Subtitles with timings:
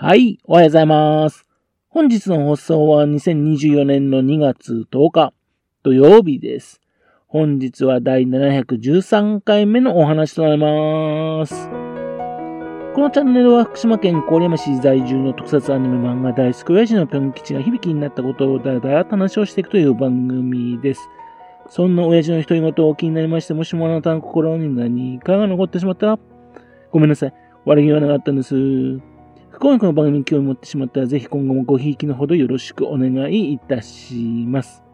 [0.00, 1.44] はい、おはようございます。
[1.88, 5.32] 本日の放送は2024年の2月10日
[5.82, 6.80] 土曜日です。
[7.26, 11.68] 本日は第713回目のお話となります。
[12.94, 21.10] このチャンネルは福島県郡山市在住の特撮アニメ漫画大好き親父のぴょん吉が響きになったことをだらだらと話をしていくという番組です。
[21.70, 26.20] そんな親父の独り言を気になりまして、もしもあなたの心に何かが残ってしまったら、
[26.92, 27.34] ごめんなさい。
[27.64, 28.54] 悪気はなかったんです。
[29.56, 34.14] 今回この番組に興味を持ってしまったら、ぜひ今後もごひいきのほどよろしくお願いいたし
[34.46, 34.84] ます。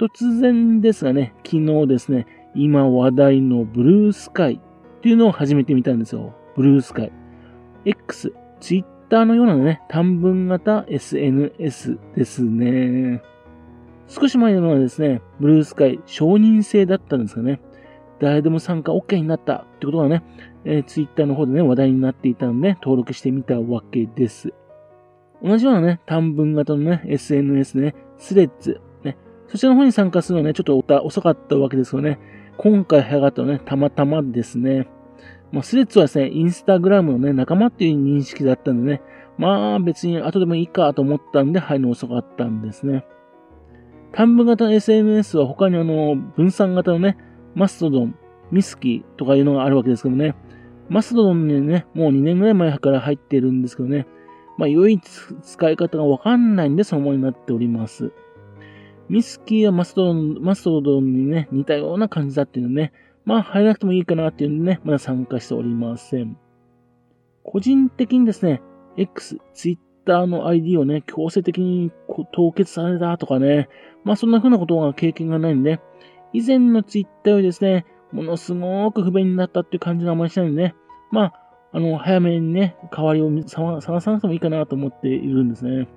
[0.00, 6.34] 突然ですがね、昨日ですね、今話題のブルースカイっていうのを始めてみたんですよ。
[6.56, 7.12] ブルースカイ。
[7.84, 13.22] X、Twitter のようなね、短文型 SNS ですね。
[14.06, 17.60] 少し前のはですね、ブルースカイ承認制だったんですがね、
[18.20, 20.22] 誰でも参加 OK になったってことがね、
[20.64, 24.52] えー、ツイッターの方でね、話題になっていたので、登録してみたわけです。
[25.42, 29.16] 同じようなね、短文型のね、SNS ね、スレッズ、ね、
[29.46, 32.18] そちらの方に参加するのはね、ちょっと遅かったわけですよね。
[32.56, 34.88] 今回早かったのね、たまたまですね。
[35.52, 39.02] まあ、スレッズはですね、インスタグラムのね、仲間っていう認識だったんでね、
[39.38, 43.06] まあ別に後でもいいかと思ったんで入るの遅かったんですね。
[44.12, 47.16] 短文型の SNS は他にあの、分散型のね、
[47.54, 48.14] マストドン、
[48.50, 50.34] ミスキーとかいうのがあるわけですけどね。
[50.88, 54.06] マストドンにね、もう2年ぐらい前から入ってるんですけどね。
[54.56, 58.12] まあ、良い使い方がわかんないんで、そのものになっております。
[59.08, 62.92] ミスキーはマストドン、マストドンにね、似たような感じだっていうのね。
[63.24, 66.36] まあ、入らなくてもいいかなっていうんでね、まだ参加しておりません。
[67.44, 68.62] 個人的にですね、
[68.96, 71.92] X、Twitter の ID をね、強制的に
[72.32, 73.68] 凍結されたとかね、
[74.04, 75.80] まあそんな風なことが経験がないんで、
[76.32, 80.74] 以前のツイッターよりですね、ものすごく不便になったっていう感じがあまりしないのでね、
[81.10, 81.32] まあ、
[81.72, 85.88] あの、早めにね、代わりを探さなくてもいいかなと思っているんですね。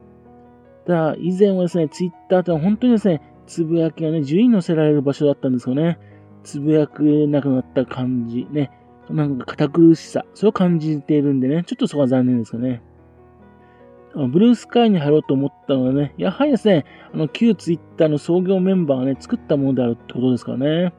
[0.85, 5.99] ただ、以前はですね、ツイッターって本当にですね、つぶやきがね、順位に載せられる場所だったんですよね。
[6.43, 8.71] つぶやくなくなった感じ、ね、
[9.09, 12.81] なんか堅苦しさ、それを感じているんでね、ちょっとそこは残念ですよね。
[14.15, 20.93] ブルースカイに入ろうと思ったのはね、やはりですね、あの、旧ツイッターの創業メンバーがね、作ったものであるってことですからね。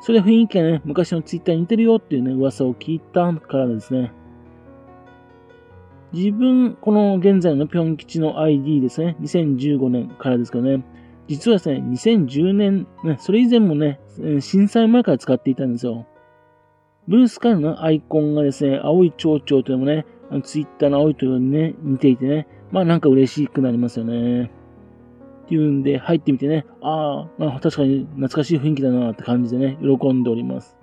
[0.00, 4.12] それで雰囲気がね、昔のツイッターに似てるよっていうね、噂を聞いたからですね。
[6.12, 10.84] 自分、この現在のぴょん吉の ID ですね、2015年からですけどね、
[11.26, 13.98] 実はですね、2010年、ね、それ以前もね、
[14.40, 16.06] 震災前から使っていたんですよ。
[17.08, 24.50] ブルースカイのアイコンがですね、青い蝶々というのもね、あのツイッターの青いとにね、似ていてね、まあなんか嬉しくなりますよね。
[25.44, 30.76] っていうんで、入ってみてね、ああ、確かに懐かしい雰囲気だなって感じでね、喜んでおります。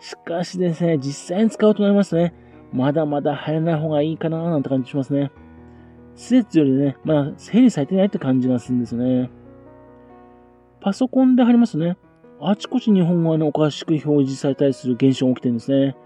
[0.00, 2.34] しかしですね、実際に使うとなりますとね、
[2.72, 5.30] まだまだ入らない方がいいかななんて感じしますね。
[6.16, 9.30] 施設よりね、まだ整理されてないって感じがするんですよね。
[10.80, 11.96] パソコンで貼りますね。
[12.40, 15.96] あちこち日本語がね、おかしく表示されたりする現象が起きてるんですね。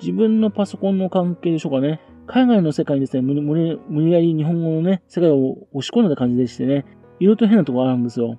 [0.00, 2.00] 自分のパソコンの関係でしょうかね。
[2.26, 3.40] 海外の世界にですね、無理
[3.88, 6.84] 無理やり日本語のね、世界を押し込んだ感じでしてね、
[7.20, 8.38] いろいろと変なところあるんですよ。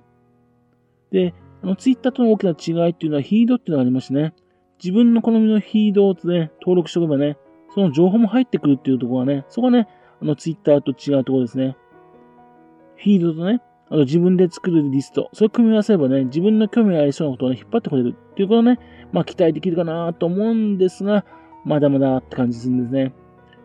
[1.10, 4.32] で、あの、ツイッターとの大きな違いっていうのはヒードっていうのがありましてね、
[4.82, 7.36] 自分の好みのヒードをね、登録しておけばね、
[7.74, 9.88] その情報も入ってくるっていうところがね、そこがね、
[10.22, 11.76] あの、ツイッターと違うところですね。
[12.96, 18.78] フィードとね、あと自分で作るリスト、それを組み合わせればね、自分の興味がありそうなことをね、引っ張ってこれるっていうことをね、
[19.12, 21.24] まあ期待できるかなと思うんですが、
[21.64, 23.14] まだまだって感じするんですね。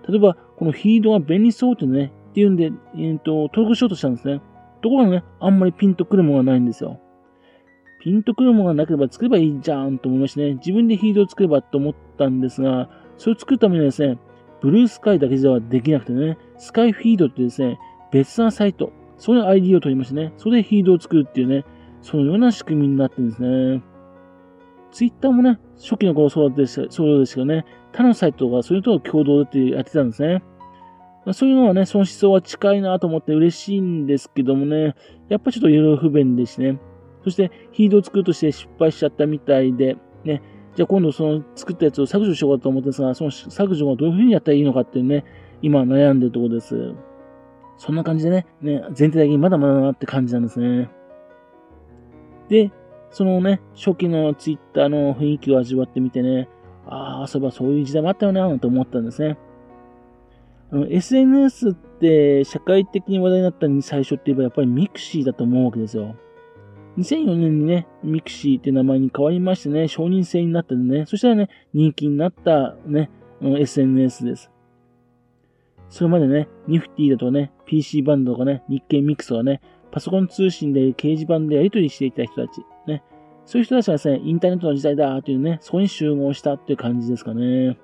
[0.07, 4.41] 例えば、このフィードが便利そうってね、っていうんで、えー、と、登録しようとしたんですね。
[4.81, 6.99] ところがね、あんまりピンとくるものがないんですよ。
[8.01, 14.19] ピンとくるものがなければ作ればいいじゃんと思いましてね、自分でフィードを作ればと思ったんですが、それを作るためにはですね、
[14.61, 17.79] ブルースカイだけではできなくてね、スカイフィードってですね、
[18.11, 21.65] 別なサイト、その ID を取りましてね、それでフィードを作るっていうね、
[22.01, 23.81] そのような仕組みになってるんですね。
[24.95, 30.41] ツイッターもね、初期の頃そうでしたそうですけどね、他のサイトがそれと共同でやってたんですね。
[31.33, 34.95] そういうのはね、その思想は近いなと思って嬉しいんですけどもね、
[35.27, 36.79] やっぱちょっといろいろ不便ですね。
[37.25, 40.41] そして、ヒードを作るとして失敗しちゃったみたいで、ね、
[40.75, 45.25] じゃあ今度その作ったやつを削除しようかと思ってさ、その削除がどういうふうにやったらいいのかっていうね、
[45.61, 46.93] 今悩んでるところです。
[47.77, 50.89] そんな感じでね、ね、全体的にまだまだなって感じなんですね。
[52.47, 52.71] で、
[53.15, 56.49] そのね、初期のツイッターの雰囲気を味わってみてね、
[56.85, 59.37] ああ、そういえばそういう時代もあったよな、と思ったんですね。
[60.89, 66.13] SNS って社会的に話題になったのに最初って言えばやっぱり mixi だと思うわけですよ。
[66.97, 73.09] 2004年にね、 mixi って名前に変わりましてね、承認制になったんでね、そしたらね、人気になったね、
[73.41, 74.51] SNS です。
[75.87, 82.61] それまでね、ニフティだとかね、PC バンドとかね、日経ミックスとかね、パソコン通信で掲示板でやり取りしていた人たち、
[83.45, 87.77] そういう人たちがですね、インターネットの時代だというね、そこに集合したっていう感じですかね。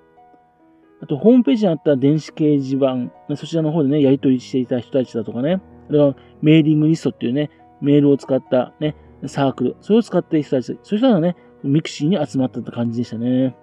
[1.01, 7.49] あと、ホームページにあった電子掲示板、そちらの方でね、やり取りしていた人たちだとかね、あれはメーリングリストっていうね、
[7.81, 8.95] メールを使ったね、
[9.27, 13.55] サークル、それを使っている人たち、そういう人がね、 mixi に集まったって感じでしたね。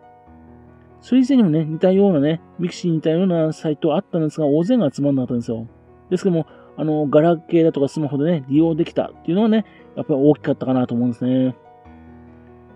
[1.01, 5.67] それ以前にもね、似たようなね、 mixi に似たようなサイトあったんですが、大勢が集まんなかったんですよ。
[6.11, 6.47] ですけども、
[6.77, 9.65] あの、ガラケーだとかスマホでね、利用できたっていうのはね、
[9.97, 11.57] やっぱり大きかったかなと思うんですね。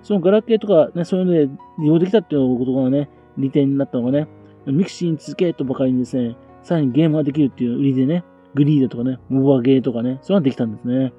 [0.03, 3.09] そのガラケーとかね、そういうので利用できたっていうことがね、
[3.39, 4.29] 利点になったのがね、
[4.67, 11.13] mixi に続けとばかりにですね、さらにゲームができるっていう売りでね、 GREE とかね、モバゲーとかね、そういうのができたんですね。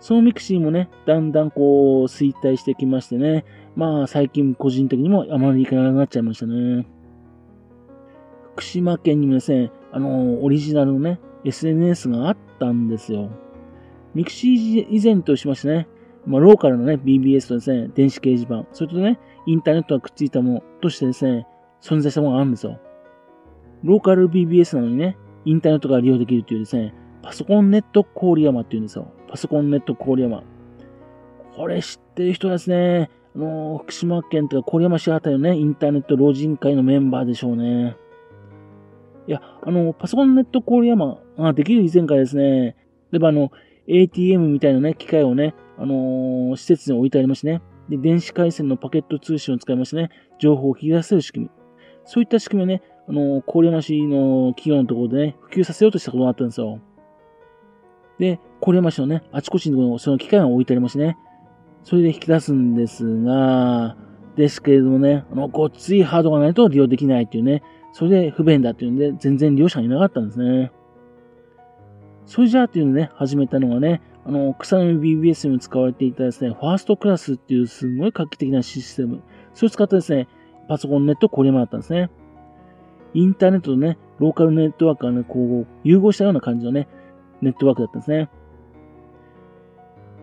[0.00, 3.44] その mixi もね、だんだんこう、衰退してきましてね、
[3.74, 6.86] まあ、最近個人的にもあまり行かなくなっちゃいましたね。
[8.54, 13.30] 福島県にもですね、あの、オリジナルのね、SNS があったんですよ。
[14.14, 15.88] mixi 以前としましてね、
[16.28, 21.46] まあ、ローカルのね、BBS とですね、電子掲示板、それとね、インターネットがくっついたものとしてですね、
[21.80, 22.78] 存在したものがあるんですよ。
[23.82, 25.16] ローカル BBS なのにね、
[25.46, 29.10] インターネットが利用できるというですね、パソコンネット郡山っていうんですよ。
[29.28, 30.42] パソコンネット郡山。
[31.56, 37.96] これ知ってる人はですね、あの、福島県とか郡山市あたりのね、インターネット老人会のメンバーでしょうね。
[39.26, 42.76] いや、あの、パソコンネット郡山ができる以前からですね、
[43.12, 43.50] 例えばあの、
[43.88, 51.50] ATM みたいなね、機械をね、あのー、施設に置いてありましてね、で、電子回線のパケット通信を使いましてね、情報を引き出せる仕組み。
[52.04, 56.80] そういった仕組みをね、あのー、郡山市の企業のところでね、普及させようとしたことがあったんですよ。
[58.18, 61.16] で、郡山市のね、あちこちにその機械が置いてありましてね、
[61.84, 63.96] それで引き出すんですが、
[64.36, 67.62] ですけれどもね、あの、ごっついハードがないと利用できないっていうね、
[67.92, 70.70] それで不便だっていうんで、全然利用者がいなかったんですね。
[72.28, 79.22] それじゃあっていうのね、始めたのがね、あの、草の BBS にも使われていたですね、ファーストクラスっていうすごい画期的なシステム。
[79.54, 80.28] それを使ってですね、
[80.68, 82.10] パソコンネットこれもあったんですね。
[83.14, 86.86] インターネットとね、ローカルネットワークがね、こう、融合したような感じのね、
[87.40, 88.28] ネットワークだったんですね。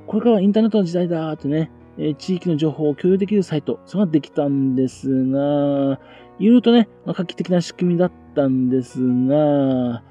[0.05, 5.99] これからはインターネットの時代だーってね、え、地域の情報を共有できるサイト、それができたんですが、
[6.37, 10.03] いろいろとね、画期的な仕組みだったんですが、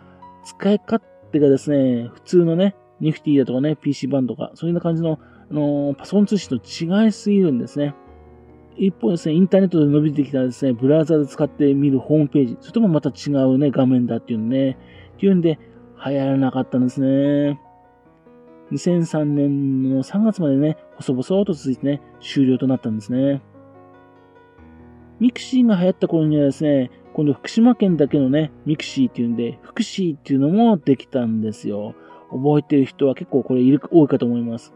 [0.44, 1.00] 使い勝
[1.34, 5.19] 手がですね、普通のね、ニフティだとかね、 PC-VAN とか、そういうような感じの、
[5.50, 7.94] あのー、パソコン通信と違いすぎるんですね。
[8.76, 14.78] 一方ですね、インターネットで伸びてきたらですね、ブラウザで使ってみるホームページ、それともまた違うね、画面だっていうのね、
[15.16, 15.58] っていうんで、
[16.04, 17.60] 流行らなかったんですね。
[18.72, 23.42] 2003年の3月までね、細々と続いてね、終了となったんですね。
[25.20, 31.94] mixi が流行った頃にはですね、今度福島県だけのね、 mixi っていうんで、福祉っていうのもできたんですよ。
[32.31, 34.75] 覚えてる人は結構これいる多いかと思います。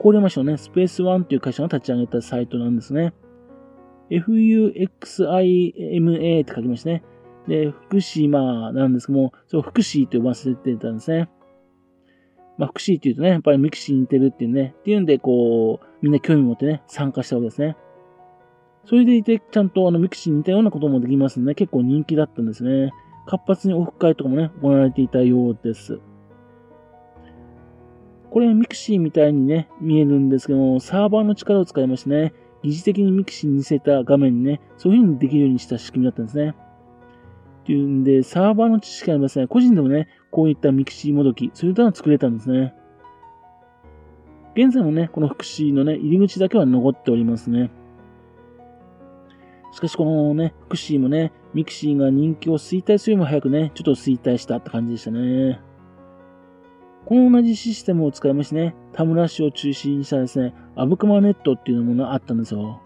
[0.00, 3.14] 郡山市のね、スペースワンっていう会社が立ち上げたサイトなんですね。
[4.10, 7.02] FUXIMA って書きましたね。
[7.48, 11.28] で、福島なんですけども、そう、フクシーと呼ばせてたんですね。
[12.58, 17.76] まあ、フクシーって言うとね、やっぱりミクシーに似てるっていうね、っていうんで、こう、みんな興味持ってね、参加したわけですね。
[18.86, 22.92] それでいて、ちゃんとあの、ミクシーに似たようなこともできますので、結構人気だったんですね。
[23.26, 26.00] 活発にオフ会とかもね、行われていたようです。
[28.30, 36.54] これ、ミクシーみたいにね、見えるんですけども、サーバーの力を使いましてね、疑似的にミクシーに似せた画面にね、そういう風にできるようにした仕組みだったんですね。
[37.62, 39.46] っていうんで、サーバーの知識がありますね。
[39.46, 42.74] 個人でもね、こういったミクシーもどき、そういったのを作れたんですね。
[44.56, 47.70] 現在もね、このフクシーのね、入り口だけは残っておりますね。
[49.74, 55.60] しかしこのね、福祉もね、ミクシーが人気を衰退するよりも早くね、ちょっと衰退したって感じでしたね。
[57.06, 62.80] この同じシステムを使いましてね、田村市を中心にしたですね、アブクマネットっていうものがあったんですよ。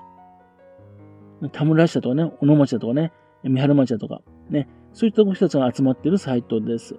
[1.52, 6.96] 田村市だとかね、小野町だとかね、三春町だとか、ね、そういった人たちが集まってるサイトです。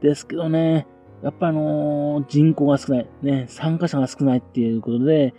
[0.00, 0.86] ですけどね、
[1.22, 5.34] やっぱあのー、人口が少ない、ね、参加者が少ないっていうことで、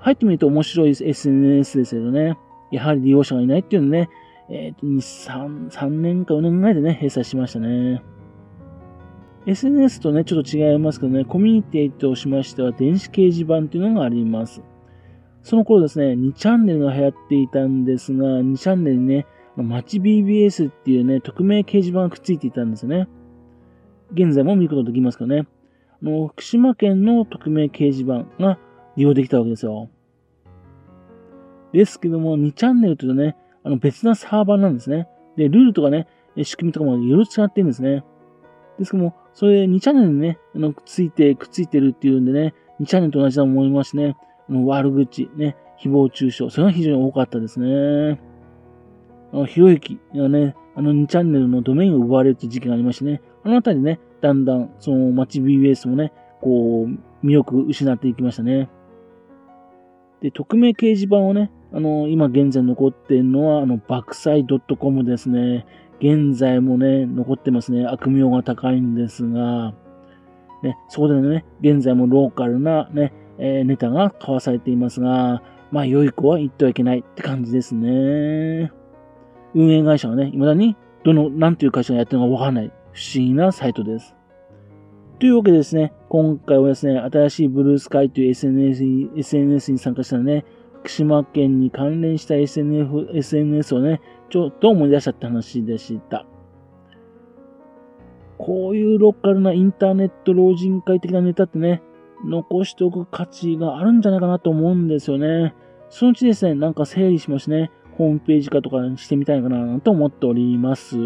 [0.00, 2.38] 入ってみると面白い SNS ですけどね、
[2.70, 4.08] やはり利用者がいないっていうのね、
[4.50, 8.02] えっ、ー、と、2、3、3年か4年ぐらいでね、閉鎖しましたね。
[9.46, 14.62] SNS とね、ちょっと違いますけどね、コミュニティとしましては電子掲示板っていうのがあります。
[15.42, 19.26] その頃ですね、2チャンネルが流行っていたんですが、2チャンネルにね、
[19.56, 23.08] 街 BBS っていうね、匿名掲示板がくっついていたんですよね。
[24.12, 25.46] 現在も見ることできますけどね。
[26.02, 28.58] あの、福島県の匿名掲示板が
[28.98, 29.88] 利用できたわけですよ。
[31.72, 35.08] ですけども、2チャンネルというとね、あの別なサーバーなんですね。
[35.36, 36.08] で、ルールとかね、
[36.42, 38.04] 仕組みとかもいろいろ違ってるんですね。
[38.76, 44.16] ですけども、それ2チャンネルにね、あのくっついて、くっついてるっていうんでね、2チャンネルと同じだと思いますね。
[44.48, 48.20] あの悪口、ね、誹謗中傷、それが非常に多かったですね。
[49.32, 58.68] あの、ひろゆきがね、あの2チャンネルのドメインを奪われるって時期がありましてね、あのあたりでね、だんだん、その、街 BBS もね、こう、魅力失っていきましたね。
[60.20, 64.46] で、匿名掲示板をね、あの、今現在残っているのは、あの、爆災
[64.78, 65.66] .com ですね。
[66.00, 67.84] 現在もね、残ってますね。
[67.86, 69.74] 悪名が高いんですが、
[70.62, 78.72] ね、そこでね、現在もローカルなね、えー、ネタが交わされていますが、まあ、良い子は言ってはいけないって感じですね。
[79.54, 84.16] 運営会社はね、未だに、どの、なんていう会社がやってるのかわからない、不思議なサイトです。
[85.18, 88.84] というわけでですね、今回はですね、新しいブルースカイという SNS,
[89.16, 90.46] SNS に参加したね、
[90.80, 94.00] 福島県に関連した SNF SNS をね、
[94.30, 96.24] ちょっと思い出したって話でした。
[98.38, 101.82] こういうローカルなインターネット老人会的なネタってね、
[102.24, 105.54] 残しておく価値があるんじゃないかなと思うんですよね。
[105.90, 110.96] そのうちですね、なんか整理しましてね、ホームページ化とかしてみたいかなと思っております。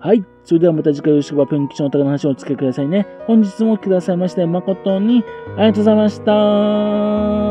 [0.00, 0.24] はい。
[0.44, 3.06] それではまた次回よろしくばぴょん吉のお宝の話をお付けくださいね。
[3.26, 5.24] 本日も来てくださいまして誠に
[5.56, 7.49] ありがとうございました。